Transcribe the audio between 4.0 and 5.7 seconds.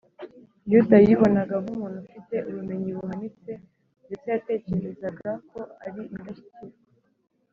ndetse yatekerezaga ko